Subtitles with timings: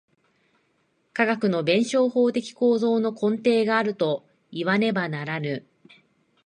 [1.13, 5.63] 科学の弁証法的構造の根底があるといわねばならぬ。